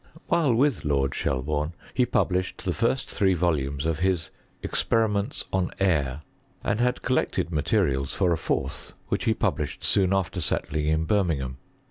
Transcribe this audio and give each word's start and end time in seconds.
—While 0.29 0.53
¥rith 0.53 0.83
Lord 0.83 1.11
Shelbume, 1.11 1.73
he 1.93 2.07
published 2.07 2.65
the 2.65 2.73
first 2.73 3.07
three 3.07 3.35
volumes 3.35 3.85
of 3.85 3.99
his 3.99 4.31
Experiments 4.63 5.45
on 5.53 5.69
Air, 5.79 6.23
and 6.63 6.79
had 6.79 7.03
col 7.03 7.17
lected 7.17 7.51
materials 7.51 8.11
for 8.11 8.33
a 8.33 8.37
fourth, 8.39 8.93
which 9.09 9.25
he 9.25 9.35
published 9.35 9.83
soon 9.83 10.11
after 10.11 10.41
settling 10.41 10.87
in 10.87 11.05
Birmingham. 11.05 11.57